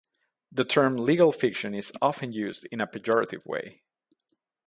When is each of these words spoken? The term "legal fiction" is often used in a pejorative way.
The 0.51 0.65
term 0.65 0.97
"legal 0.97 1.31
fiction" 1.31 1.75
is 1.75 1.93
often 2.01 2.33
used 2.33 2.65
in 2.71 2.81
a 2.81 2.87
pejorative 2.87 3.45
way. 3.45 3.83